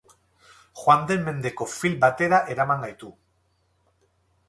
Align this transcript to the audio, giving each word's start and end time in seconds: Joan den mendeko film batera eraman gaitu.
Joan 0.83 1.05
den 1.11 1.21
mendeko 1.27 1.69
film 1.75 2.01
batera 2.07 2.43
eraman 2.57 2.85
gaitu. 2.87 3.15